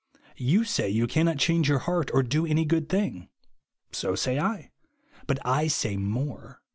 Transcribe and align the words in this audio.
You 0.39 0.63
say 0.63 0.89
you 0.89 1.05
cannot 1.05 1.37
change 1.37 1.69
your 1.69 1.77
heart 1.77 2.09
or 2.11 2.23
do 2.23 2.43
any 2.43 2.65
good 2.65 2.89
thing. 2.89 3.29
So 3.91 4.15
say 4.15 4.39
I. 4.39 4.71
But 5.27 5.37
I 5.45 5.67
say 5.67 5.95
more. 5.95 6.59